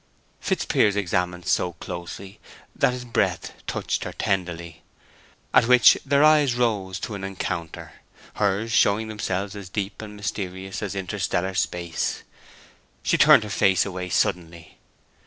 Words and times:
Fitzpiers 0.39 0.95
examined 0.95 1.45
so 1.45 1.73
closely 1.73 2.39
that 2.75 2.91
his 2.91 3.05
breath 3.05 3.53
touched 3.67 4.03
her 4.03 4.11
tenderly, 4.13 4.81
at 5.53 5.67
which 5.67 5.95
their 6.03 6.23
eyes 6.23 6.55
rose 6.55 6.99
to 6.99 7.13
an 7.13 7.23
encounter—hers 7.23 8.71
showing 8.71 9.09
themselves 9.09 9.55
as 9.55 9.69
deep 9.69 10.01
and 10.01 10.15
mysterious 10.15 10.81
as 10.81 10.95
interstellar 10.95 11.53
space. 11.53 12.23
She 13.03 13.15
turned 13.15 13.43
her 13.43 13.51
face 13.51 13.85
away 13.85 14.09
suddenly. 14.09 14.79